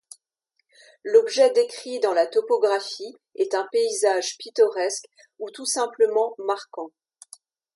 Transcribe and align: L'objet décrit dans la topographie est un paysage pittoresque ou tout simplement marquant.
L'objet 1.03 1.51
décrit 1.53 1.99
dans 1.99 2.15
la 2.15 2.25
topographie 2.25 3.15
est 3.35 3.53
un 3.53 3.67
paysage 3.71 4.35
pittoresque 4.39 5.05
ou 5.37 5.51
tout 5.51 5.67
simplement 5.67 6.33
marquant. 6.39 6.89